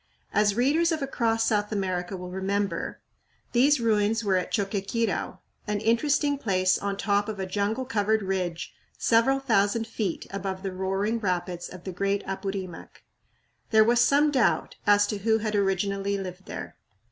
As 0.33 0.55
readers 0.55 0.91
of 0.91 1.03
"Across 1.03 1.43
South 1.43 1.71
America" 1.71 2.17
will 2.17 2.31
remember, 2.31 2.99
these 3.51 3.79
ruins 3.79 4.23
were 4.23 4.35
at 4.35 4.49
Choqquequirau, 4.51 5.37
an 5.67 5.79
interesting 5.79 6.39
place 6.39 6.79
on 6.79 6.97
top 6.97 7.29
of 7.29 7.39
a 7.39 7.45
jungle 7.45 7.85
covered 7.85 8.23
ridge 8.23 8.73
several 8.97 9.39
thousand 9.39 9.85
feet 9.85 10.25
above 10.31 10.63
the 10.63 10.71
roaring 10.73 11.19
rapids 11.19 11.69
of 11.69 11.83
the 11.83 11.91
great 11.93 12.25
Apurimac. 12.25 13.03
There 13.69 13.83
was 13.83 14.01
some 14.03 14.31
doubt 14.31 14.75
as 14.87 15.05
to 15.05 15.19
who 15.19 15.37
had 15.37 15.53
originally 15.53 16.17
lived 16.17 16.47
here. 16.47 16.77